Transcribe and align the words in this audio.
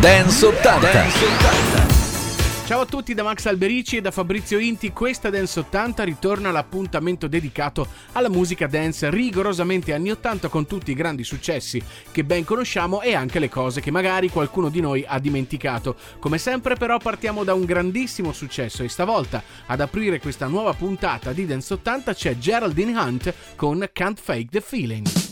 Dance 0.00 0.46
80. 0.46 0.92
Dance 0.92 1.24
80. 1.26 2.64
Ciao 2.64 2.80
a 2.80 2.86
tutti 2.86 3.12
da 3.12 3.22
Max 3.22 3.44
Alberici 3.44 3.98
e 3.98 4.00
da 4.00 4.10
Fabrizio 4.10 4.58
Inti, 4.58 4.92
questa 4.92 5.28
Dance 5.28 5.60
80 5.60 6.04
ritorna 6.04 6.48
all'appuntamento 6.48 7.26
dedicato 7.26 7.86
alla 8.12 8.30
musica 8.30 8.66
dance 8.66 9.10
rigorosamente 9.10 9.92
anni 9.92 10.10
80 10.10 10.48
con 10.48 10.64
tutti 10.64 10.90
i 10.90 10.94
grandi 10.94 11.22
successi 11.22 11.82
che 12.10 12.24
ben 12.24 12.44
conosciamo 12.44 13.02
e 13.02 13.12
anche 13.14 13.40
le 13.40 13.50
cose 13.50 13.82
che 13.82 13.90
magari 13.90 14.30
qualcuno 14.30 14.70
di 14.70 14.80
noi 14.80 15.04
ha 15.06 15.18
dimenticato. 15.18 15.94
Come 16.18 16.38
sempre 16.38 16.76
però 16.76 16.96
partiamo 16.96 17.44
da 17.44 17.52
un 17.52 17.66
grandissimo 17.66 18.32
successo 18.32 18.82
e 18.82 18.88
stavolta 18.88 19.42
ad 19.66 19.82
aprire 19.82 20.18
questa 20.18 20.46
nuova 20.46 20.72
puntata 20.72 21.34
di 21.34 21.44
Dance 21.44 21.74
80 21.74 22.14
c'è 22.14 22.38
Geraldine 22.38 22.98
Hunt 22.98 23.34
con 23.54 23.86
Can't 23.92 24.18
Fake 24.18 24.48
the 24.50 24.62
Feeling. 24.62 25.29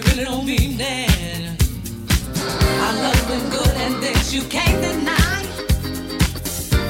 really 0.00 0.24
don't 0.24 0.44
mean 0.44 0.76
that. 0.76 1.56
Our 2.84 2.94
love 3.04 3.30
is 3.30 3.42
good 3.54 3.74
and 3.76 4.32
you 4.32 4.42
can't 4.48 4.80
deny. 4.82 5.44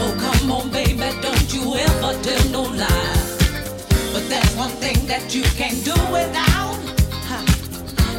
Oh, 0.00 0.14
come 0.19 0.52
on, 0.52 0.70
baby, 0.70 1.10
don't 1.20 1.52
you 1.52 1.75
ever 1.75 2.22
tell 2.22 2.48
no 2.50 2.62
lie. 2.62 3.16
But 4.12 4.27
there's 4.30 4.56
one 4.56 4.70
thing 4.81 5.06
that 5.06 5.34
you 5.34 5.43
can't 5.43 5.84
do 5.84 5.93
without. 6.10 6.78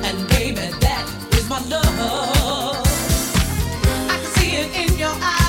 And 0.05 0.27
baby, 0.29 0.69
that 0.81 1.05
is 1.33 1.49
my 1.49 1.59
love. 1.67 2.85
I 4.07 4.17
can 4.21 4.31
see 4.37 4.51
it 4.57 4.91
in 4.91 4.99
your 4.99 5.09
eyes. 5.09 5.44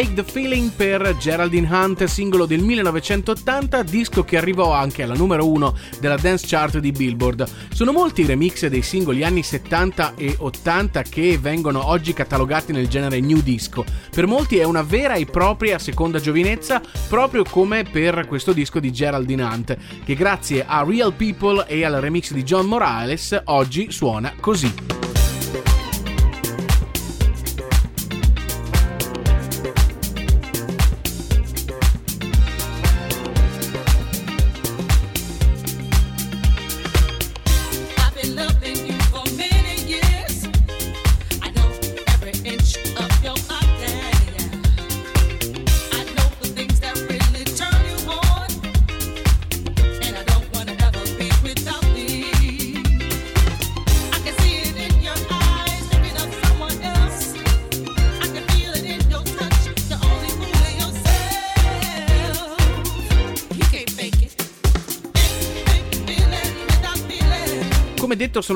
Fake 0.00 0.14
the 0.14 0.24
Feeling 0.24 0.70
per 0.70 1.14
Geraldine 1.18 1.68
Hunt, 1.70 2.04
singolo 2.04 2.46
del 2.46 2.62
1980, 2.62 3.82
disco 3.82 4.24
che 4.24 4.38
arrivò 4.38 4.72
anche 4.72 5.02
alla 5.02 5.12
numero 5.12 5.46
1 5.46 5.76
della 6.00 6.16
dance 6.16 6.46
chart 6.48 6.78
di 6.78 6.90
Billboard. 6.90 7.46
Sono 7.70 7.92
molti 7.92 8.22
i 8.22 8.24
remix 8.24 8.66
dei 8.68 8.80
singoli 8.80 9.24
anni 9.24 9.42
70 9.42 10.14
e 10.14 10.36
80 10.38 11.02
che 11.02 11.36
vengono 11.38 11.86
oggi 11.86 12.14
catalogati 12.14 12.72
nel 12.72 12.88
genere 12.88 13.20
new 13.20 13.42
disco. 13.42 13.84
Per 14.10 14.26
molti 14.26 14.56
è 14.56 14.64
una 14.64 14.80
vera 14.80 15.16
e 15.16 15.26
propria 15.26 15.78
seconda 15.78 16.18
giovinezza, 16.18 16.80
proprio 17.06 17.44
come 17.44 17.84
per 17.84 18.26
questo 18.26 18.54
disco 18.54 18.80
di 18.80 18.90
Geraldine 18.90 19.42
Hunt, 19.42 19.76
che 20.02 20.14
grazie 20.14 20.64
a 20.66 20.82
Real 20.82 21.12
People 21.12 21.66
e 21.66 21.84
al 21.84 22.00
remix 22.00 22.32
di 22.32 22.42
John 22.42 22.64
Morales 22.64 23.38
oggi 23.44 23.92
suona 23.92 24.32
così. 24.40 25.09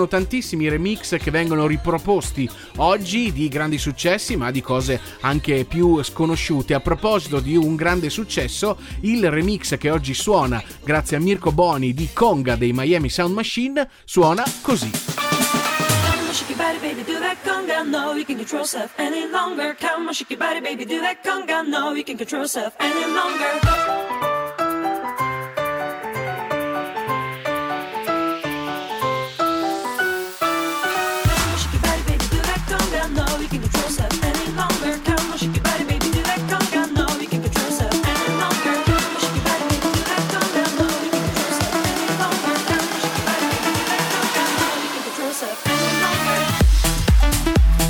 Sono 0.04 0.06
tantissimi 0.06 0.68
remix 0.68 1.16
che 1.18 1.30
vengono 1.30 1.66
riproposti 1.66 2.48
oggi 2.76 3.32
di 3.32 3.48
grandi 3.48 3.78
successi 3.78 4.36
ma 4.36 4.50
di 4.50 4.60
cose 4.60 5.00
anche 5.20 5.64
più 5.64 6.02
sconosciute. 6.02 6.74
A 6.74 6.80
proposito 6.80 7.40
di 7.40 7.56
un 7.56 7.74
grande 7.74 8.10
successo, 8.10 8.76
il 9.00 9.30
remix 9.30 9.78
che 9.78 9.90
oggi 9.90 10.12
suona 10.12 10.62
grazie 10.82 11.16
a 11.16 11.20
Mirko 11.20 11.52
Boni 11.52 11.94
di 11.94 12.10
Conga 12.12 12.56
dei 12.56 12.72
Miami 12.72 13.08
Sound 13.08 13.34
Machine 13.34 13.88
suona 14.04 14.44
così. 14.60 14.90
body, 16.56 16.78
baby, 16.78 17.02
do 17.02 17.18
that 17.18 17.42
conga. 17.44 17.84
No, 17.86 18.14
you 18.14 18.24
can 18.24 18.36
control 18.36 18.60
yourself 18.60 18.94
any 18.98 19.26
longer. 19.30 19.74
Come 19.74 20.08
on, 20.08 20.14
shake 20.14 20.30
your 20.30 20.38
body, 20.38 20.60
baby, 20.60 20.84
do 20.84 21.00
that 21.00 21.22
conga. 21.24 21.66
No, 21.66 21.92
you 21.94 22.04
can 22.04 22.16
control 22.16 22.42
yourself 22.42 22.74
any 22.78 23.04
longer. 23.12 24.24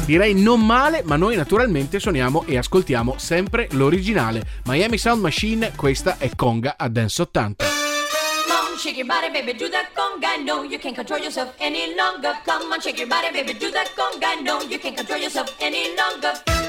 Direi 0.04 0.34
non 0.34 0.64
male, 0.64 1.02
ma 1.04 1.16
noi 1.16 1.34
naturalmente 1.34 1.98
suoniamo 1.98 2.44
e 2.46 2.58
ascoltiamo 2.58 3.14
sempre 3.16 3.68
l'originale. 3.72 4.42
Miami 4.66 4.98
Sound 4.98 5.22
Machine, 5.22 5.72
questa 5.74 6.18
è 6.18 6.30
Conga 6.36 6.74
a 6.76 6.88
Dance 6.88 7.22
80. 7.22 7.84
shake 8.84 8.98
your 8.98 9.06
body, 9.06 9.30
baby, 9.30 9.54
do 9.54 9.70
that 9.70 9.94
conga. 9.94 10.44
No, 10.44 10.62
you 10.62 10.78
can't 10.78 10.94
control 10.94 11.18
yourself 11.18 11.54
any 11.58 11.94
longer. 11.96 12.34
Come 12.44 12.70
on, 12.70 12.80
shake 12.82 12.98
your 12.98 13.08
body, 13.08 13.32
baby, 13.32 13.54
do 13.54 13.70
that 13.70 13.88
conga. 13.96 14.42
No, 14.42 14.60
you 14.60 14.78
can't 14.78 14.94
control 14.94 15.18
yourself 15.18 15.56
any 15.58 15.96
longer. 15.96 16.63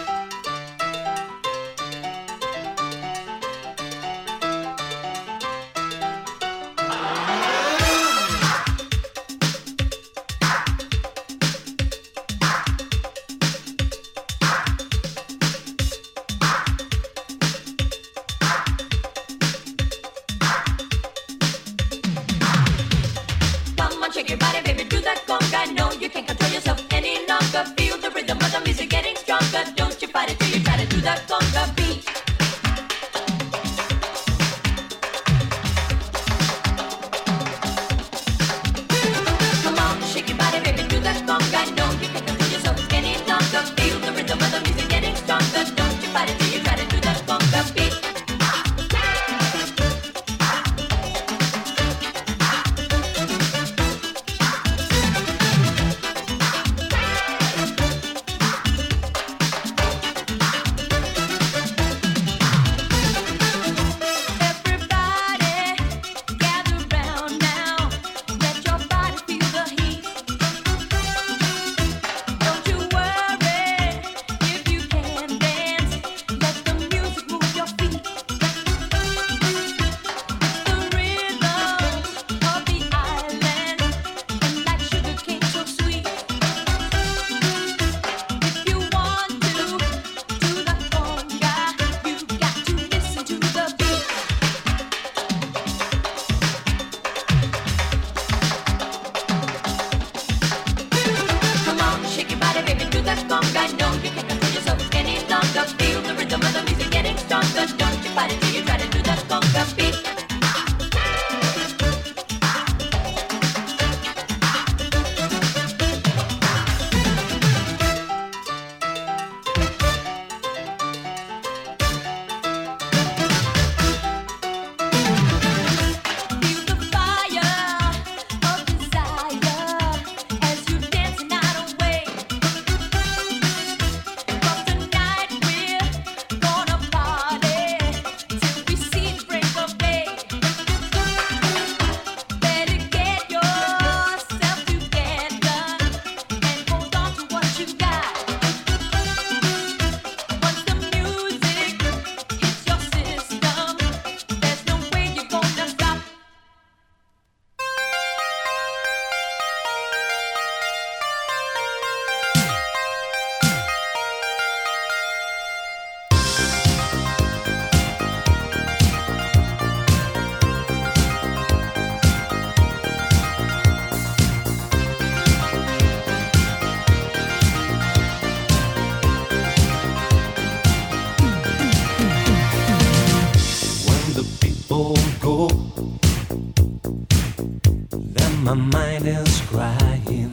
is 189.07 189.41
crying 189.41 190.31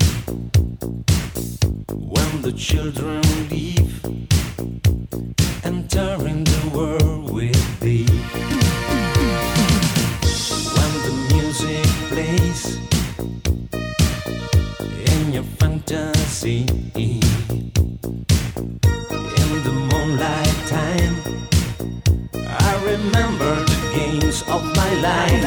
when 1.90 2.42
the 2.42 2.52
children 2.56 3.20
leave, 3.50 4.02
entering 5.62 6.44
the 6.44 6.70
world 6.74 7.30
with 7.30 7.80
thee. 7.80 8.06
When 10.76 10.92
the 11.06 11.14
music 11.34 11.86
plays 12.08 12.78
in 15.12 15.32
your 15.32 15.44
fantasy, 15.60 16.60
in 16.94 17.22
the 19.66 19.74
moonlight 19.90 20.56
time, 20.68 21.14
I 22.34 22.72
remember 22.86 23.54
the 23.64 23.78
games 23.94 24.42
of 24.48 24.64
my 24.76 24.94
life. 25.02 25.41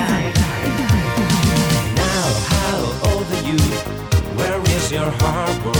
harbor. 5.22 5.80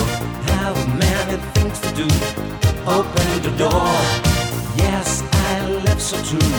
Have 0.52 0.78
many 0.98 1.38
things 1.56 1.80
to 1.82 1.92
do. 2.02 2.08
Open 2.88 3.28
the 3.42 3.54
door. 3.58 3.90
Yes, 4.78 5.24
I 5.32 5.70
live 5.86 6.02
so 6.02 6.18
too. 6.24 6.50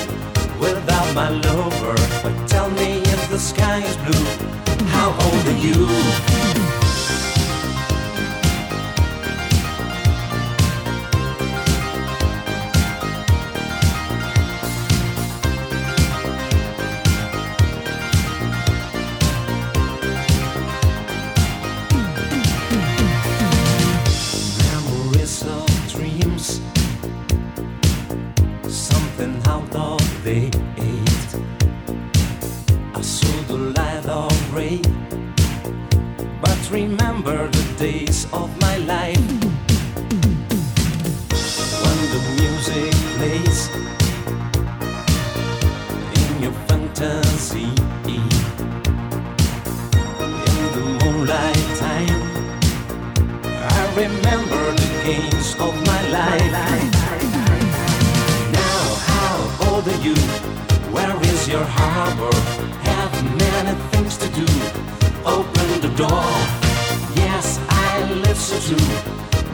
Without 0.60 1.08
my 1.14 1.30
lover. 1.30 1.94
But 2.22 2.48
tell 2.48 2.70
me 2.70 3.00
if 3.14 3.30
the 3.30 3.38
sky 3.38 3.78
is 3.78 3.96
blue. 4.04 4.26
How 4.88 5.08
old 5.24 5.46
are 5.52 5.60
you? 5.66 6.55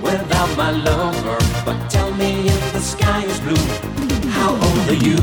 Without 0.01 0.57
my 0.57 0.71
lover. 0.71 1.39
But 1.65 1.91
tell 1.91 2.11
me 2.15 2.49
if 2.49 2.73
the 2.73 2.81
sky 2.81 3.25
is 3.25 3.41
blue. 3.41 3.67
How 4.31 4.53
old 4.53 4.89
are 4.89 5.03
you? 5.09 5.21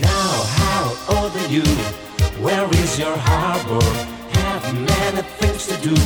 Now, 0.00 0.32
how 0.62 0.84
old 1.14 1.32
are 1.36 1.48
you? 1.48 1.66
Where 2.42 2.68
is 2.82 2.98
your 2.98 3.16
harbor? 3.16 3.84
Have 4.40 4.64
many 4.74 5.22
things 5.38 5.66
to 5.68 5.76
do. 5.88 5.96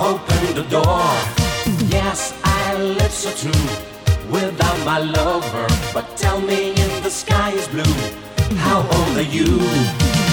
Open 0.00 0.54
the 0.54 0.66
door. 0.70 1.06
Yes, 1.88 2.32
I 2.44 2.76
live 2.76 3.12
so 3.12 3.30
true 3.42 3.66
without 4.30 4.78
my 4.84 4.98
lover. 4.98 5.66
But 5.92 6.16
tell 6.16 6.40
me 6.40 6.70
if 6.70 7.02
the 7.02 7.10
sky 7.10 7.50
is 7.50 7.68
blue. 7.68 7.94
How 8.56 8.78
old 8.78 9.16
are 9.18 9.30
you? 9.38 10.25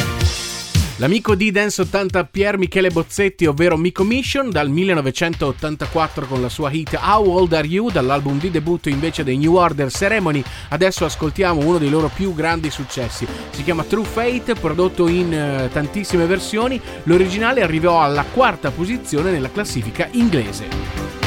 L'amico 1.03 1.35
di 1.35 1.51
Dance 1.51 1.81
80 1.81 2.23
Pier 2.23 2.57
Michele 2.57 2.89
Bozzetti, 2.89 3.45
ovvero 3.45 3.75
Mico 3.75 4.05
Mission, 4.05 4.49
dal 4.49 4.69
1984 4.69 6.25
con 6.27 6.39
la 6.39 6.47
sua 6.47 6.71
hit 6.71 6.97
How 6.97 7.29
Old 7.29 7.51
Are 7.51 7.67
You, 7.67 7.89
dall'album 7.91 8.39
di 8.39 8.49
debutto 8.49 8.87
invece 8.87 9.25
dei 9.25 9.35
New 9.35 9.53
Order 9.53 9.91
Ceremony. 9.91 10.41
Adesso 10.69 11.03
ascoltiamo 11.03 11.59
uno 11.59 11.77
dei 11.77 11.89
loro 11.89 12.07
più 12.07 12.33
grandi 12.33 12.69
successi. 12.69 13.27
Si 13.49 13.63
chiama 13.63 13.83
True 13.83 14.05
Fate, 14.05 14.53
prodotto 14.53 15.09
in 15.09 15.33
eh, 15.33 15.69
tantissime 15.73 16.25
versioni. 16.25 16.79
L'originale 17.03 17.63
arrivò 17.63 18.01
alla 18.01 18.23
quarta 18.23 18.71
posizione 18.71 19.29
nella 19.29 19.51
classifica 19.51 20.07
inglese. 20.11 21.22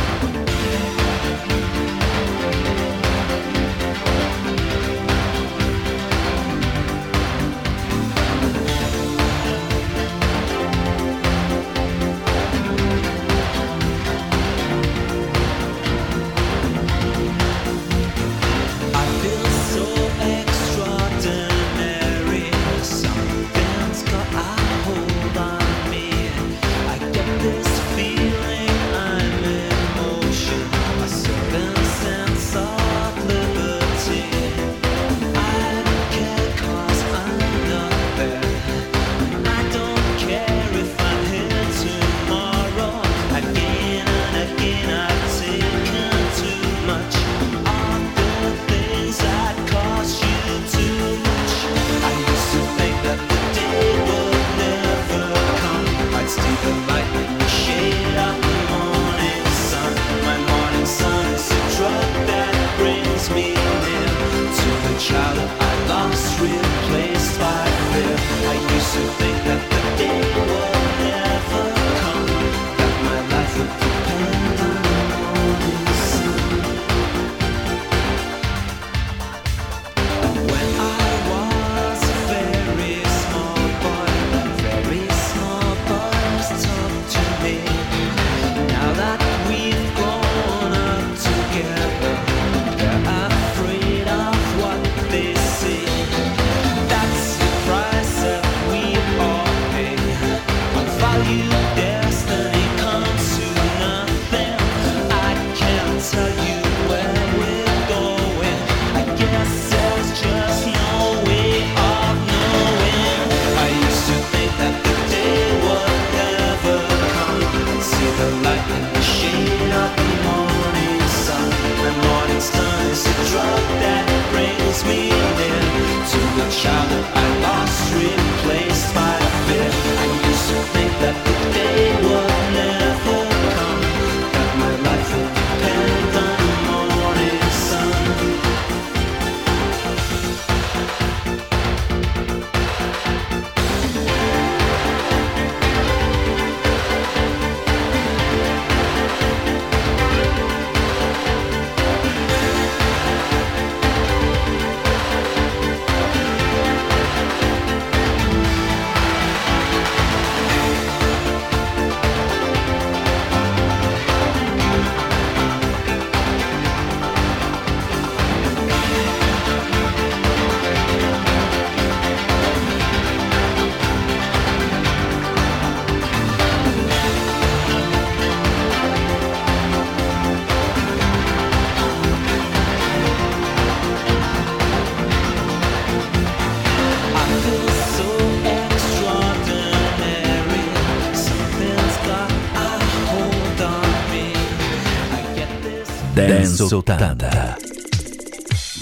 Sotanda. 196.67 197.55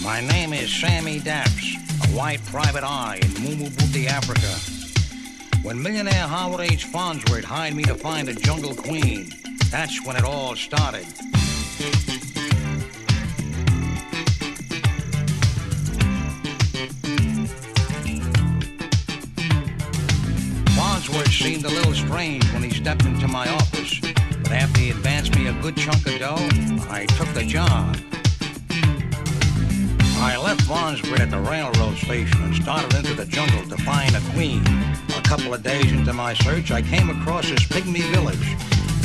My 0.02 0.22
name 0.22 0.54
is 0.54 0.72
Sammy 0.72 1.20
Daps, 1.20 1.74
a 2.02 2.16
white 2.16 2.42
private 2.46 2.82
eye 2.82 3.18
in 3.20 3.28
Mumubuti, 3.42 4.06
Africa. 4.06 4.48
When 5.62 5.82
millionaire 5.82 6.26
Howard 6.26 6.62
H. 6.62 6.84
Farnsworth 6.84 7.44
hired 7.44 7.74
me 7.74 7.82
to 7.84 7.94
find 7.94 8.30
a 8.30 8.34
jungle 8.34 8.74
queen, 8.74 9.30
that's 9.70 10.02
when 10.06 10.16
it 10.16 10.24
all 10.24 10.56
started. 10.56 11.04
Farnsworth 20.74 21.32
seemed 21.32 21.66
a 21.66 21.68
little 21.68 21.92
strange 21.92 22.50
when 22.54 22.62
he 22.62 22.70
stepped 22.70 23.04
into 23.04 23.28
my 23.28 23.46
office 23.46 23.63
good 25.64 25.76
chunk 25.78 26.06
of 26.06 26.18
dough, 26.18 26.36
I 26.90 27.06
took 27.16 27.28
the 27.32 27.42
job. 27.42 27.96
I 30.20 30.36
left 30.36 30.60
Vonsgrid 30.68 31.20
at 31.20 31.30
the 31.30 31.38
railroad 31.38 31.96
station 31.96 32.42
and 32.42 32.54
started 32.54 32.94
into 32.94 33.14
the 33.14 33.24
jungle 33.24 33.66
to 33.70 33.82
find 33.82 34.14
a 34.14 34.20
queen. 34.34 34.62
A 35.16 35.22
couple 35.22 35.54
of 35.54 35.62
days 35.62 35.90
into 35.90 36.12
my 36.12 36.34
search, 36.34 36.70
I 36.70 36.82
came 36.82 37.08
across 37.08 37.48
this 37.48 37.64
pygmy 37.64 38.02
village. 38.12 38.46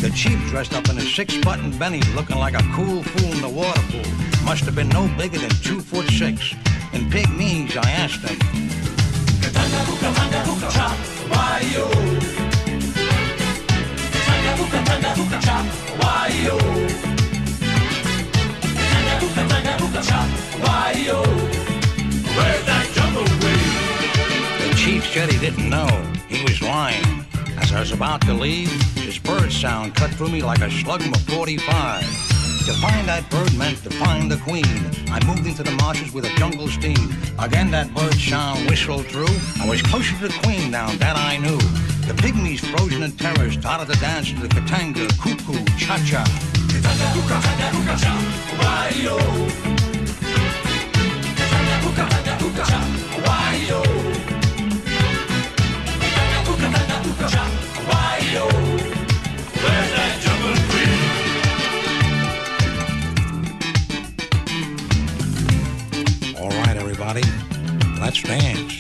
The 0.02 0.10
chief 0.10 0.38
dressed 0.50 0.74
up 0.74 0.90
in 0.90 0.98
a 0.98 1.02
six-button 1.02 1.78
Benny 1.78 2.02
looking 2.14 2.38
like 2.38 2.56
a 2.56 2.64
cool 2.74 3.04
fool 3.04 3.32
in 3.32 3.42
the 3.42 3.48
water 3.48 3.82
pool. 3.84 4.12
Must 4.44 4.66
have 4.66 4.76
been 4.76 4.90
no 4.90 5.08
bigger 5.18 5.38
than 5.38 5.52
two 5.64 5.80
foot 5.80 6.10
six. 6.10 6.52
In 6.92 7.10
pygmies, 7.10 7.78
I 7.78 7.90
asked 7.90 8.20
him, 8.20 8.38
The 24.70 24.76
chief 24.76 25.06
said 25.06 25.32
he 25.32 25.40
didn't 25.40 25.70
know. 25.70 25.88
He 26.28 26.44
was 26.44 26.62
lying. 26.62 27.26
As 27.58 27.72
I 27.74 27.80
was 27.80 27.92
about 27.92 28.22
to 28.22 28.34
leave, 28.34 28.72
his 28.96 29.18
bird 29.18 29.52
sound 29.52 29.96
cut 29.96 30.12
through 30.12 30.30
me 30.30 30.42
like 30.42 30.62
a 30.62 30.72
slug 30.72 31.02
a 31.02 31.18
45. 31.32 32.02
To 32.66 32.74
find 32.76 33.08
that 33.08 33.30
bird 33.30 33.58
meant 33.58 33.84
to 33.84 33.90
find 33.90 34.32
the 34.32 34.38
queen. 34.38 34.66
I 35.10 35.20
moved 35.26 35.48
into 35.48 35.64
the 35.64 35.72
marshes 35.72 36.14
with 36.14 36.26
a 36.26 36.34
jungle 36.38 36.68
steam. 36.68 37.16
Again 37.40 37.72
that 37.72 37.94
bird 37.96 38.14
sound 38.14 38.70
whistled 38.70 39.08
through. 39.08 39.36
I 39.60 39.68
was 39.68 39.82
closer 39.82 40.16
to 40.20 40.28
the 40.28 40.40
queen 40.44 40.72
now, 40.72 40.90
that 40.98 41.16
I 41.16 41.38
knew. 41.38 41.89
The 42.10 42.16
pygmies 42.16 42.60
frozen 42.76 43.04
in 43.04 43.12
terror 43.12 43.52
started 43.52 43.94
to 43.94 44.00
dance 44.00 44.32
to 44.32 44.40
the 44.40 44.48
katanga, 44.48 45.08
cuckoo, 45.22 45.64
cha-cha. 45.78 46.26
All 66.42 66.50
right, 66.50 66.76
everybody, 66.76 67.22
let's 68.02 68.24
dance. 68.24 68.79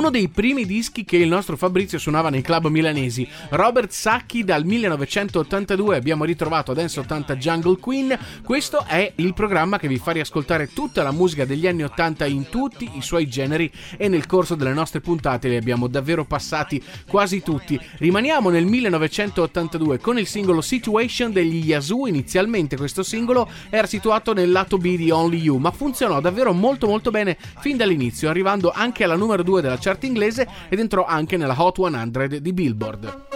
Uno 0.00 0.08
dei 0.08 0.28
primi 0.28 0.64
dischi 0.64 1.04
che 1.04 1.18
il 1.18 1.28
nostro 1.28 1.58
Fabrizio 1.58 1.98
suonava 1.98 2.30
nei 2.30 2.40
club 2.40 2.68
milanesi. 2.68 3.28
Robert 3.50 3.90
Sacchi 3.90 4.44
dal 4.44 4.64
1982 4.64 5.94
abbiamo 5.94 6.24
ritrovato 6.24 6.72
Dance 6.72 7.00
80 7.00 7.36
Jungle 7.36 7.76
Queen. 7.78 8.18
Questo 8.42 8.82
è 8.86 9.12
il 9.16 9.34
programma 9.34 9.78
che 9.78 9.88
vi 9.88 9.98
fa 9.98 10.12
riascoltare 10.12 10.72
tutta 10.72 11.02
la 11.02 11.12
musica 11.12 11.44
degli 11.44 11.66
anni 11.66 11.82
80 11.82 12.24
in 12.24 12.48
tutti 12.48 12.88
i 12.94 13.02
suoi 13.02 13.28
generi 13.28 13.70
e 13.98 14.08
nel 14.08 14.24
corso 14.24 14.54
delle 14.54 14.72
nostre 14.72 15.02
puntate 15.02 15.48
li 15.48 15.56
abbiamo 15.56 15.86
davvero 15.86 16.24
passati 16.24 16.82
quasi 17.06 17.42
tutti. 17.42 17.78
Rimaniamo 17.98 18.48
nel 18.48 18.64
1982 18.64 19.98
con 19.98 20.18
il 20.18 20.26
singolo 20.26 20.62
Situation 20.62 21.30
degli 21.30 21.62
Yazoo. 21.62 22.06
Inizialmente 22.06 22.78
questo 22.78 23.02
singolo 23.02 23.46
era 23.68 23.86
situato 23.86 24.32
nel 24.32 24.50
lato 24.50 24.78
B 24.78 24.96
di 24.96 25.10
Only 25.10 25.40
You, 25.40 25.58
ma 25.58 25.70
funzionò 25.70 26.20
davvero 26.20 26.54
molto 26.54 26.86
molto 26.86 27.10
bene 27.10 27.36
fin 27.58 27.76
dall'inizio, 27.76 28.30
arrivando 28.30 28.70
anche 28.70 29.04
alla 29.04 29.16
numero 29.16 29.42
2 29.42 29.60
della 29.60 29.78
chart 29.90 30.04
inglese 30.04 30.46
ed 30.68 30.78
entrò 30.78 31.04
anche 31.04 31.36
nella 31.36 31.54
Hot 31.58 31.76
100 31.76 32.26
di 32.38 32.52
Billboard. 32.52 33.28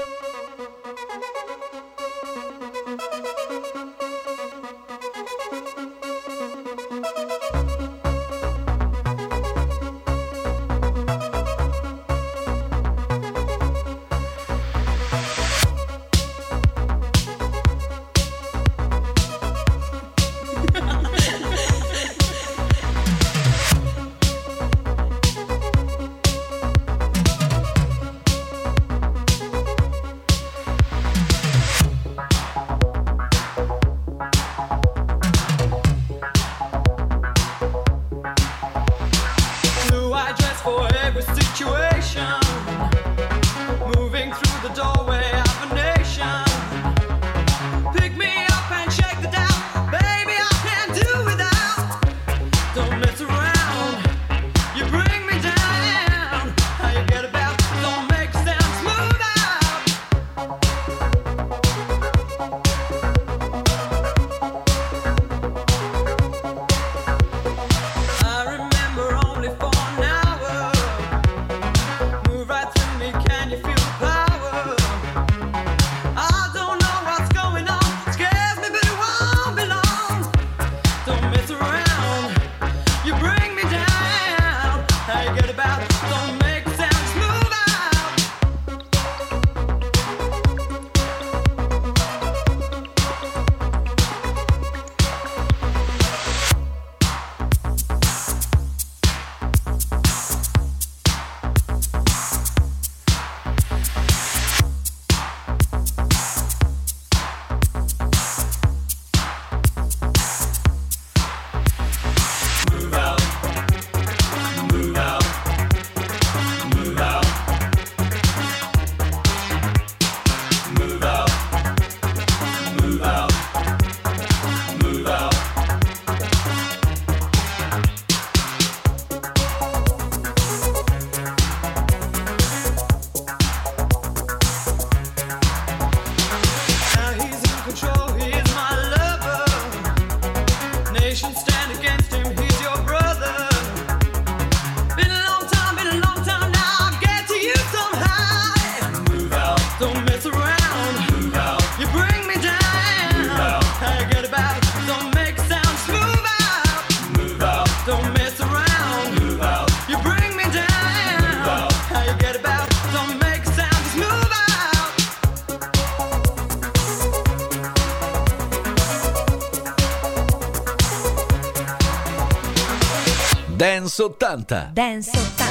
Dance 173.56 174.00
80. 174.00 174.72
Dance 174.74 175.10
80. 175.14 175.43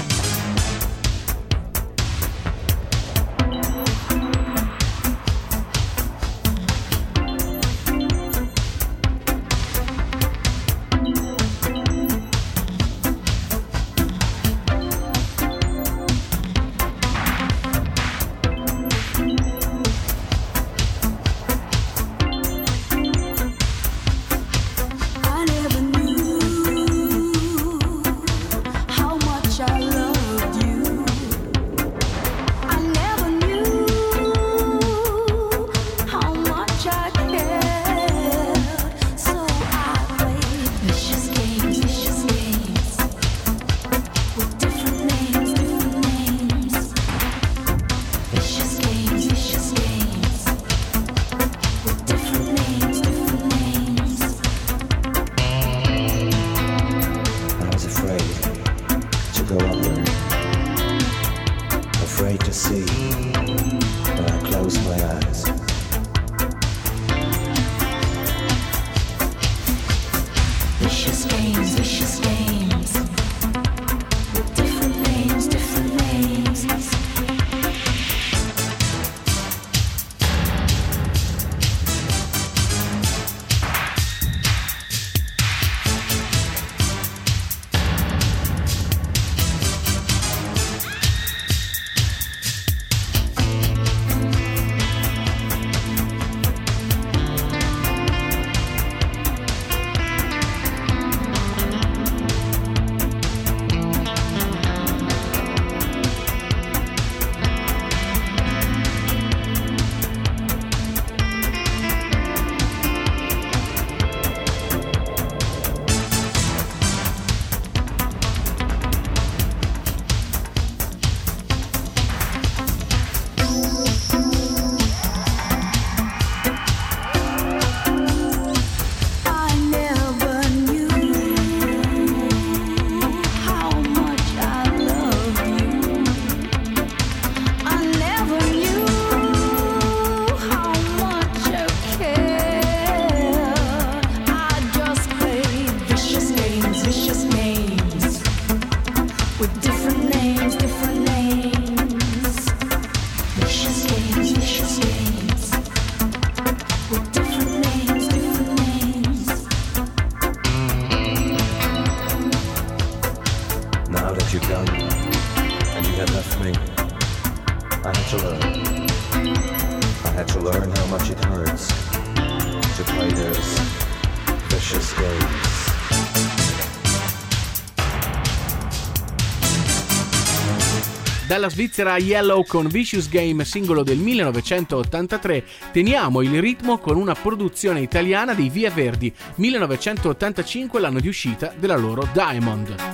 dalla 181.44 181.50
Svizzera 181.50 181.98
Yellow 181.98 182.46
con 182.46 182.68
Vicious 182.68 183.10
Game, 183.10 183.44
singolo 183.44 183.84
del 183.84 183.98
1983, 183.98 185.44
teniamo 185.74 186.22
il 186.22 186.40
ritmo 186.40 186.78
con 186.78 186.96
una 186.96 187.16
produzione 187.16 187.82
italiana 187.82 188.34
di 188.34 188.50
Via 188.50 188.70
Verdi, 188.70 189.14
1985 189.36 190.80
l'anno 190.80 191.02
di 191.02 191.10
uscita 191.10 191.54
della 191.58 191.76
loro 191.76 192.08
Diamond. 192.14 192.93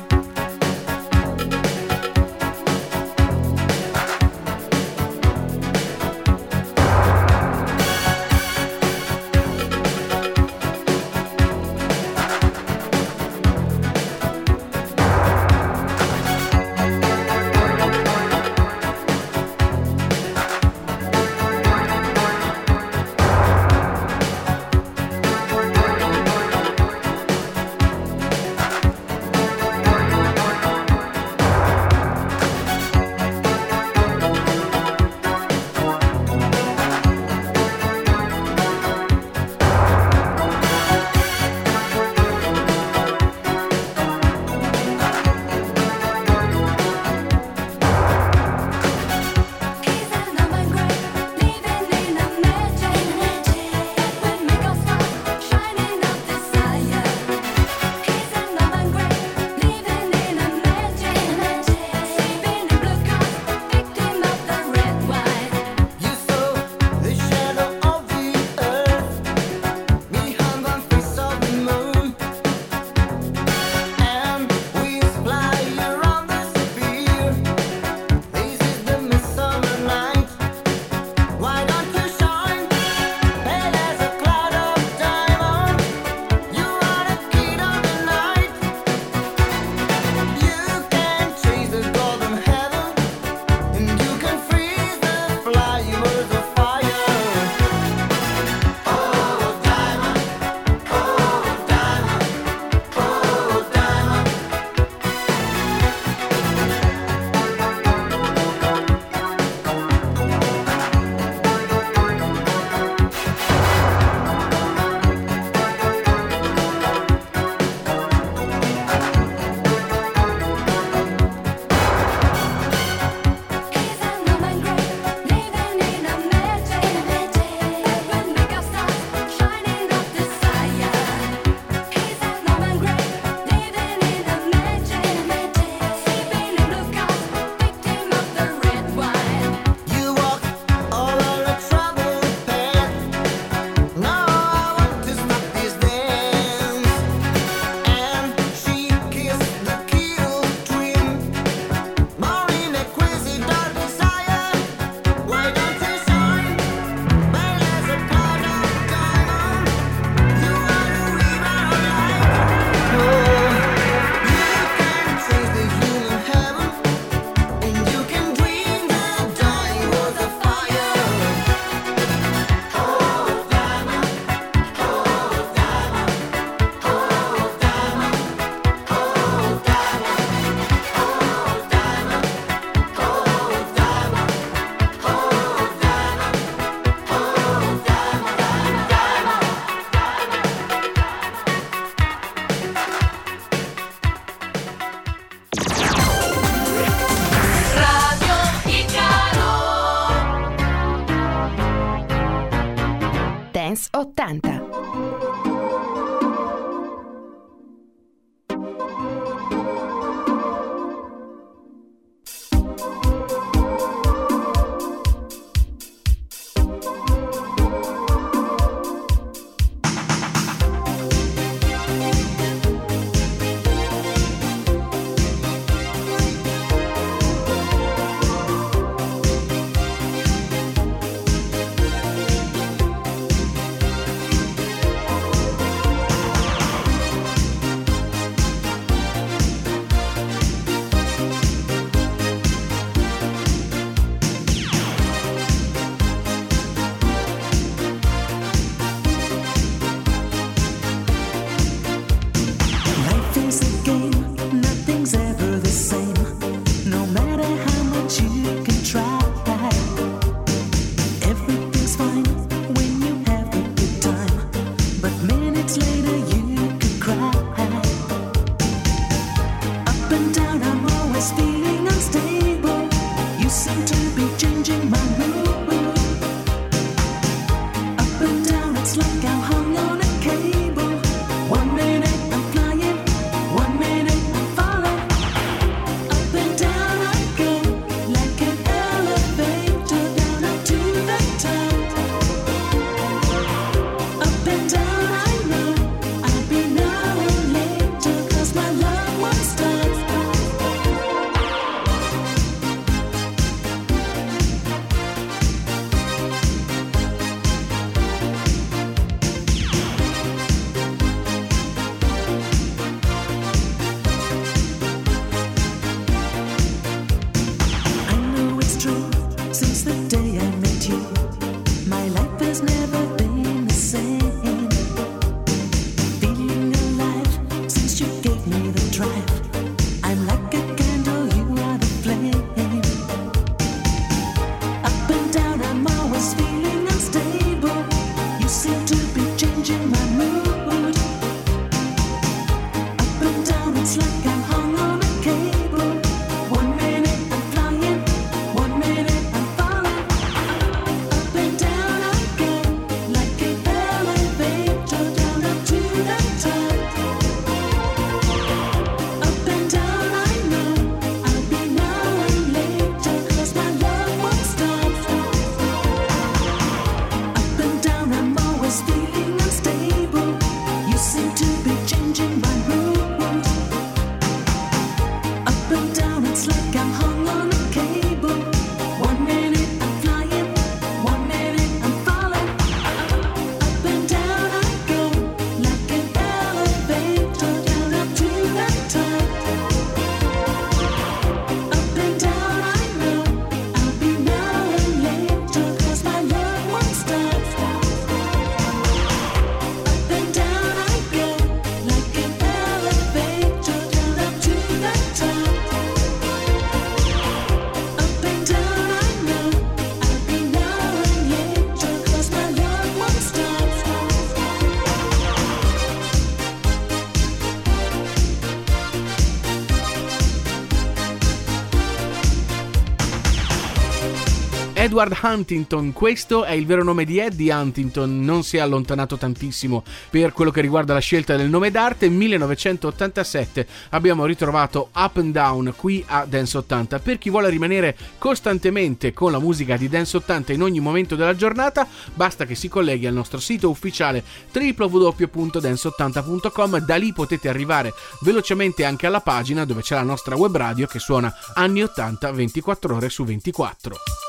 Edward 424.90 425.16
Huntington, 425.22 425.94
questo 425.94 426.46
è 426.46 426.54
il 426.54 426.66
vero 426.66 426.84
nome 426.84 427.06
di 427.06 427.20
Eddie 427.20 427.54
Huntington, 427.54 428.26
non 428.26 428.42
si 428.42 428.58
è 428.58 428.60
allontanato 428.60 429.18
tantissimo 429.18 429.84
per 430.10 430.34
quello 430.34 430.50
che 430.50 430.62
riguarda 430.62 430.96
la 430.96 431.00
scelta 431.00 431.36
del 431.36 431.48
nome 431.48 431.70
d'arte. 431.70 432.10
1987 432.10 433.68
abbiamo 433.90 434.26
ritrovato 434.26 434.90
Up 434.96 435.18
and 435.18 435.32
Down 435.32 435.76
qui 435.76 436.04
a 436.08 436.26
Dance 436.26 436.58
80. 436.58 436.98
Per 437.02 437.20
chi 437.20 437.30
vuole 437.30 437.52
rimanere 437.52 437.96
costantemente 438.18 439.14
con 439.14 439.32
la 439.32 439.38
musica 439.38 439.78
di 439.78 439.88
Dance 439.88 440.18
80 440.18 440.54
in 440.54 440.64
ogni 440.64 440.80
momento 440.80 441.16
della 441.16 441.36
giornata, 441.36 441.88
basta 442.16 442.46
che 442.46 442.56
si 442.56 442.68
colleghi 442.68 443.06
al 443.06 443.14
nostro 443.14 443.40
sito 443.40 443.70
ufficiale 443.70 444.24
www.dance80.com, 444.52 446.80
da 446.80 446.96
lì 446.96 447.14
potete 447.14 447.48
arrivare 447.48 447.94
velocemente 448.22 448.86
anche 448.86 449.06
alla 449.06 449.22
pagina 449.22 449.66
dove 449.66 449.84
c'è 449.84 449.94
la 449.94 450.02
nostra 450.02 450.36
web 450.36 450.58
radio 450.58 450.88
che 450.88 450.98
suona 450.98 451.32
anni 451.54 451.84
80 451.84 452.32
24 452.32 452.96
ore 452.96 453.10
su 453.10 453.24
24. 453.24 454.29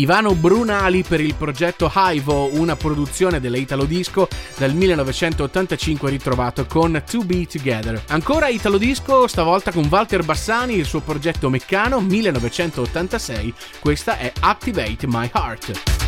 Ivano 0.00 0.34
Brunali 0.34 1.02
per 1.02 1.20
il 1.20 1.34
progetto 1.34 1.92
Hivo, 1.94 2.58
una 2.58 2.74
produzione 2.74 3.38
dell'Italo 3.38 3.84
Disco 3.84 4.28
dal 4.56 4.72
1985 4.72 6.08
ritrovato 6.08 6.64
con 6.64 7.02
To 7.08 7.22
Be 7.22 7.46
Together. 7.46 8.02
Ancora 8.06 8.48
Italo 8.48 8.78
Disco, 8.78 9.26
stavolta 9.26 9.72
con 9.72 9.86
Walter 9.90 10.24
Bassani, 10.24 10.74
il 10.74 10.86
suo 10.86 11.00
progetto 11.00 11.50
Meccano 11.50 12.00
1986, 12.00 13.52
questa 13.78 14.16
è 14.16 14.32
Activate 14.40 15.06
My 15.06 15.30
Heart. 15.34 15.99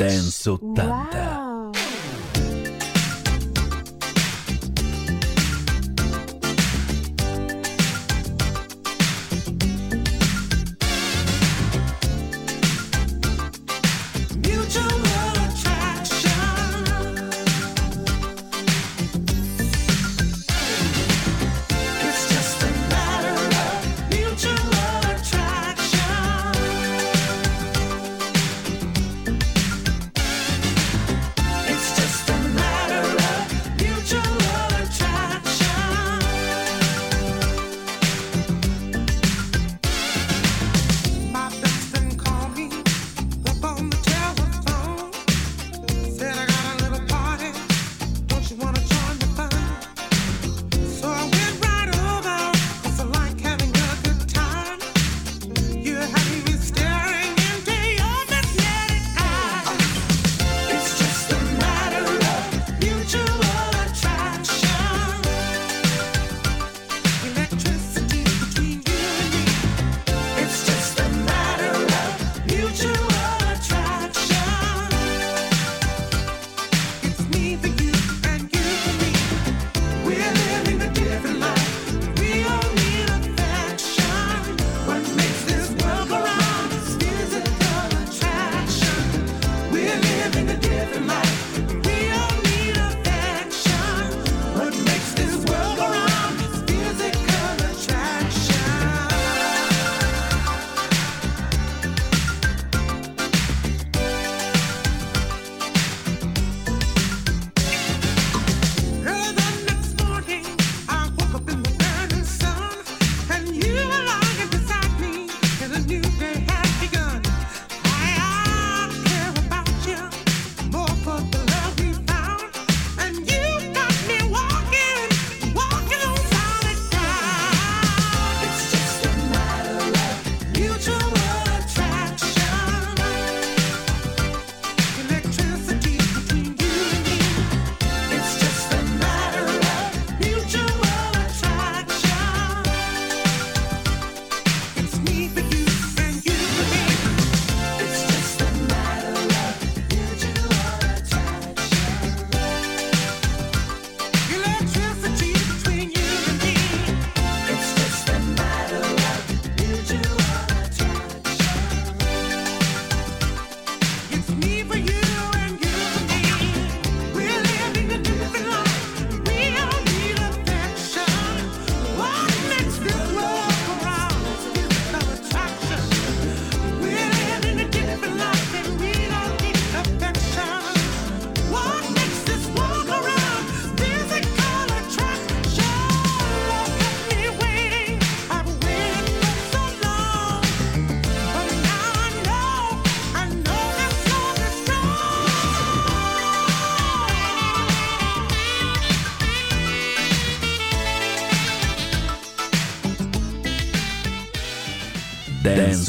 Dance 0.00 0.46
80. 0.48 0.60
Wow. 0.76 1.39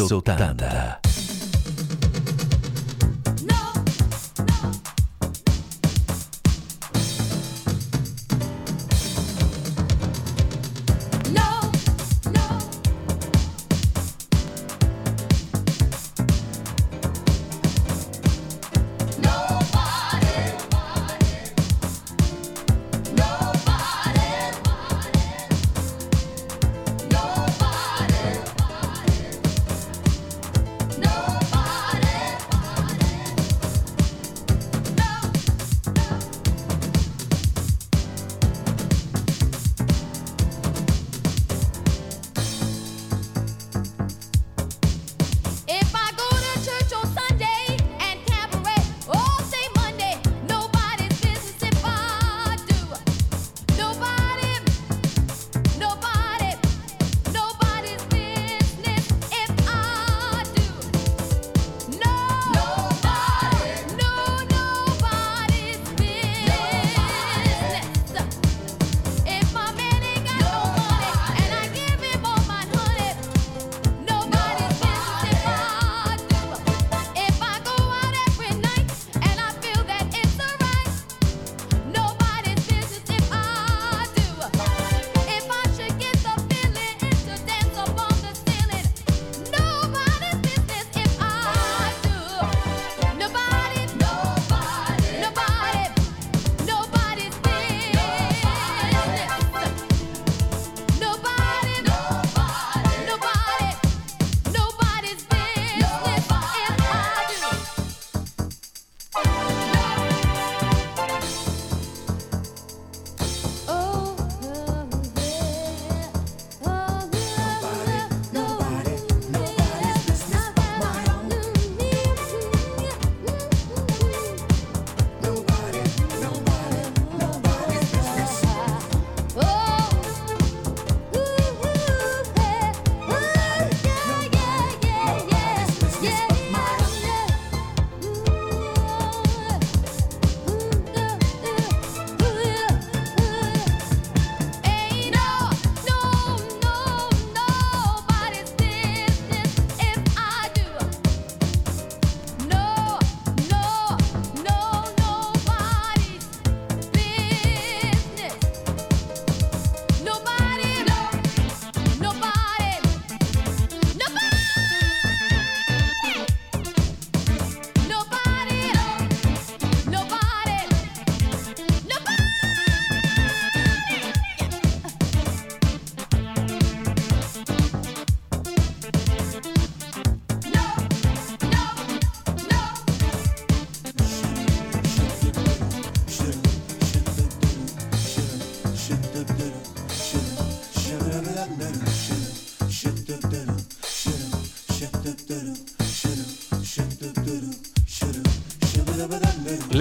Sultan. 0.08 0.38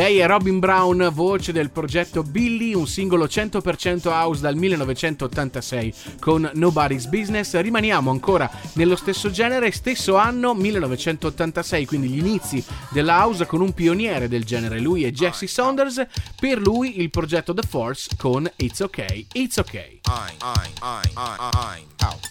Lei 0.00 0.16
è 0.16 0.26
Robin 0.26 0.60
Brown, 0.60 1.10
voce 1.12 1.52
del 1.52 1.68
progetto 1.68 2.22
Billy, 2.22 2.72
un 2.72 2.86
singolo 2.86 3.26
100% 3.26 4.08
house 4.08 4.40
dal 4.40 4.56
1986 4.56 5.94
con 6.18 6.50
Nobody's 6.54 7.04
Business. 7.04 7.54
Rimaniamo 7.60 8.10
ancora 8.10 8.50
nello 8.76 8.96
stesso 8.96 9.30
genere, 9.30 9.70
stesso 9.72 10.16
anno 10.16 10.54
1986, 10.54 11.84
quindi 11.84 12.08
gli 12.08 12.18
inizi 12.18 12.64
della 12.88 13.18
house 13.18 13.44
con 13.44 13.60
un 13.60 13.74
pioniere 13.74 14.26
del 14.26 14.44
genere, 14.44 14.80
lui 14.80 15.04
è 15.04 15.10
Jesse 15.10 15.46
Saunders, 15.46 16.06
per 16.34 16.58
lui 16.58 16.98
il 16.98 17.10
progetto 17.10 17.52
The 17.52 17.66
Force 17.68 18.08
con 18.16 18.50
It's 18.56 18.80
Okay, 18.80 19.26
It's 19.34 19.58
Okay. 19.58 20.00
I'm, 20.06 20.34
I'm, 20.40 21.10
I'm, 21.12 22.29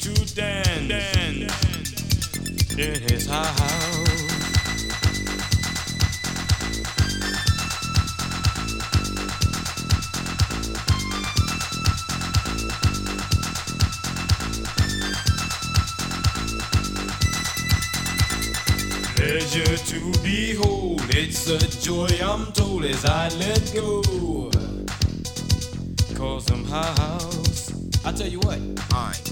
to 0.00 0.34
dance, 0.34 0.88
dance 0.88 2.72
in 2.78 3.02
his 3.02 3.26
house. 3.26 4.22
pleasure 19.16 19.76
to 19.76 20.12
behold. 20.22 21.02
It's 21.10 21.48
a 21.48 21.58
joy 21.80 22.08
I'm 22.22 22.52
told 22.52 22.84
as 22.84 23.04
I 23.04 23.28
let 23.38 23.72
go. 23.74 24.02
Cause 26.14 26.50
I'm 26.50 26.64
house. 26.64 27.72
I 28.04 28.12
tell 28.12 28.28
you 28.28 28.40
what, 28.40 28.58
i 28.92 29.31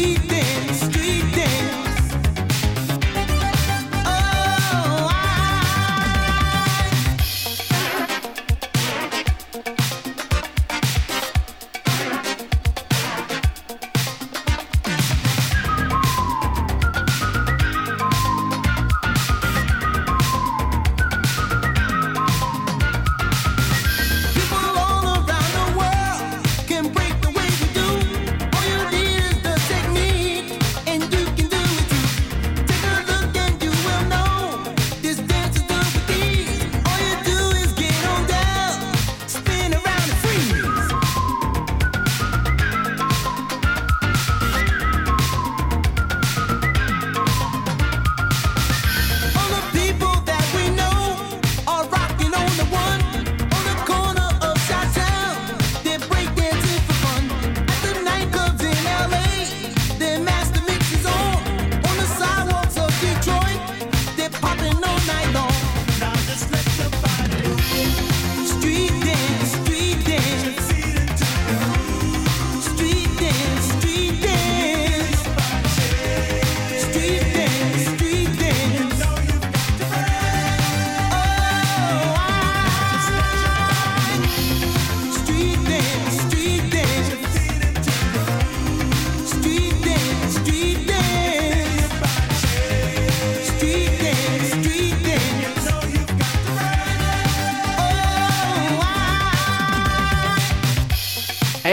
sleep. 0.00 0.29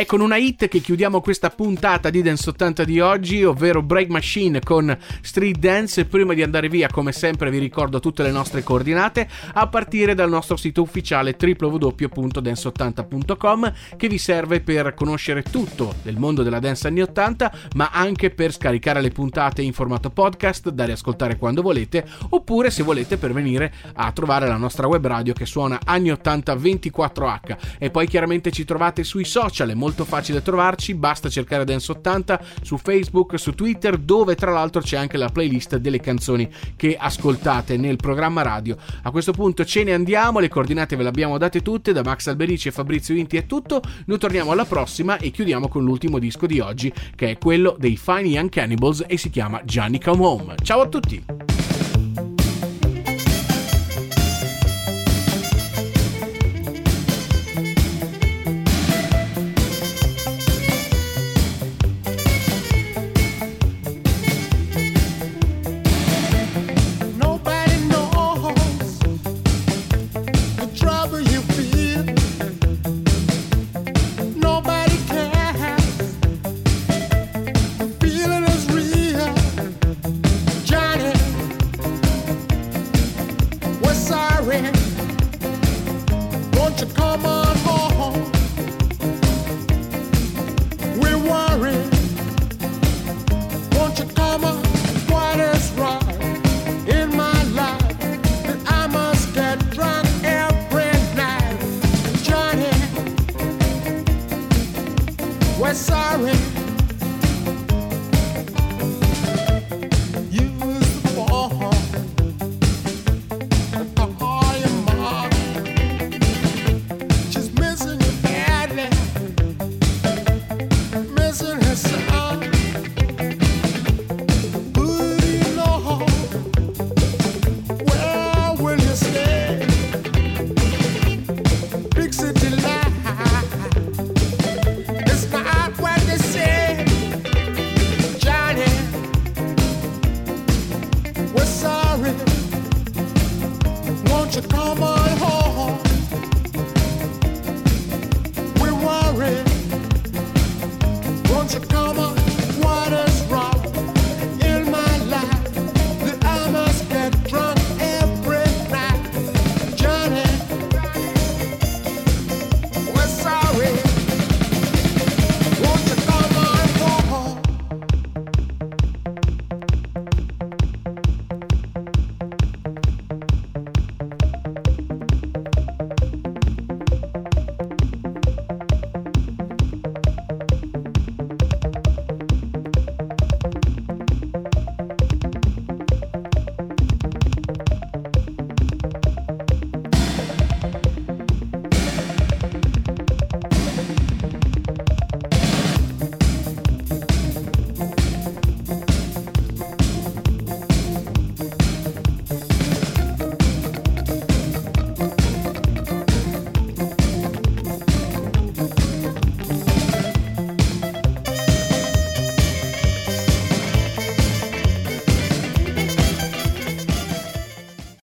Con 0.08 0.22
una 0.22 0.38
hit 0.38 0.68
che 0.70 0.80
chiudiamo 0.80 1.22
questa 1.22 1.50
puntata 1.50 2.10
di 2.10 2.24
Dance 2.24 2.50
80 2.50 2.86
di 2.86 3.02
oggi, 3.02 3.44
ovvero 3.44 3.84
Break 3.84 4.08
Machine 4.08 4.62
con 4.62 4.98
Street 5.22 5.58
Dance. 5.58 6.06
Prima 6.06 6.34
di 6.34 6.42
andare 6.42 6.70
via, 6.70 6.88
come 6.88 7.12
sempre, 7.12 7.52
vi 7.52 7.58
ricordo 7.60 8.00
tutte 8.00 8.24
le 8.24 8.32
nostre 8.32 8.64
coordinate 8.64 9.28
a 9.54 9.68
partire 9.68 10.16
dal 10.16 10.30
nostro 10.30 10.56
sito 10.56 10.82
ufficiale 10.82 11.36
www.dance80.com 11.40 13.74
che 13.98 14.08
vi 14.08 14.18
serve 14.18 14.62
per 14.62 14.94
conoscere 14.94 15.44
tutto 15.44 15.96
del 16.02 16.18
mondo 16.18 16.42
della 16.42 16.60
dance 16.60 16.88
anni 16.88 17.02
80, 17.02 17.52
ma 17.76 17.90
anche 17.92 18.30
per 18.30 18.54
scaricare 18.54 19.02
le 19.02 19.10
puntate 19.10 19.62
in 19.62 19.74
formato 19.74 20.10
podcast 20.10 20.70
da 20.70 20.86
riascoltare 20.86 21.36
quando 21.38 21.62
volete, 21.62 22.08
oppure 22.30 22.72
se 22.72 22.82
volete 22.82 23.18
per 23.18 23.34
venire 23.34 23.74
a 23.94 24.10
trovare 24.14 24.48
la 24.48 24.56
nostra 24.56 24.88
web 24.88 25.06
radio 25.06 25.34
che 25.34 25.46
suona 25.46 25.82
anni 25.84 26.12
80 26.12 26.56
24H. 26.56 27.58
E 27.78 27.92
poi 27.92 28.08
chiaramente 28.08 28.52
ci 28.52 28.64
trovate 28.64 29.04
sui 29.04 29.26
social, 29.26 29.70
è 29.70 29.74
molto 29.74 29.96
facile 30.04 30.42
trovarci, 30.42 30.94
basta 30.94 31.30
cercare 31.30 31.64
Dance 31.64 31.92
80 31.92 32.42
su 32.62 32.78
Facebook, 32.78 33.38
su 33.40 33.54
Twitter, 33.54 33.98
dove 33.98 34.36
tra 34.36 34.52
l'altro 34.52 34.82
c'è 34.82 34.98
anche 34.98 35.18
la 35.18 35.30
playlist 35.30 35.78
delle 35.78 36.00
canzoni 36.00 36.50
che 36.76 36.96
ascoltate 37.00 37.78
nel 37.78 37.98
programma 37.98 38.42
radio. 38.42 38.78
A 39.04 39.12
questo 39.12 39.32
punto 39.32 39.66
ce 39.66 39.84
ne 39.84 39.94
andiamo, 39.94 40.40
le 40.40 40.50
coordinate 40.50 40.96
ve 40.96 41.04
le 41.04 41.10
abbiamo 41.10 41.38
date 41.38 41.62
tutte, 41.62 41.94
da 41.94 42.04
Max 42.04 42.28
Alberici 42.28 42.68
e 42.68 42.72
Fabrizio 42.72 43.16
Inti 43.16 43.38
è 43.38 43.46
tutto, 43.46 43.82
noi 44.06 44.18
torniamo 44.18 44.52
alla 44.52 44.66
prossima 44.66 45.18
e 45.18 45.32
chiudiamo 45.32 45.68
con 45.68 45.84
l'ultimo 45.84 46.20
disco 46.20 46.46
di 46.46 46.60
oggi, 46.60 46.92
che 47.16 47.32
è 47.32 47.38
quello 47.38 47.76
dei 47.78 47.98
Fine 47.98 48.28
Young 48.28 48.50
Cannibals 48.50 49.04
e 49.08 49.18
si 49.18 49.30
chiama 49.30 49.62
Johnny 49.64 50.00
Come 50.00 50.26
Home. 50.26 50.56
Ciao 50.64 50.82
a 50.82 50.88
tutti! 50.88 51.67